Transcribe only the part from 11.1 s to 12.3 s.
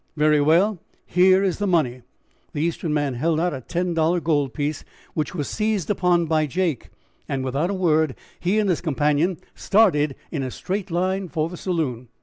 for the saloon.